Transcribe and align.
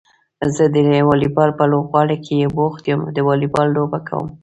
زه 0.55 0.63
د 0.75 0.77
واليبال 1.09 1.49
په 1.59 1.63
لوبغالي 1.71 2.17
کې 2.25 2.53
بوخت 2.57 2.83
يم 2.91 3.01
د 3.15 3.17
واليبال 3.27 3.67
لوبه 3.75 3.99
کوم. 4.07 4.27